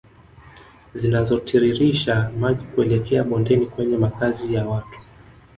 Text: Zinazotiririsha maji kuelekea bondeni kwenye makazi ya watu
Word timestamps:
Zinazotiririsha 0.95 2.31
maji 2.39 2.63
kuelekea 2.65 3.23
bondeni 3.23 3.65
kwenye 3.65 3.97
makazi 3.97 4.53
ya 4.53 4.65
watu 4.67 4.99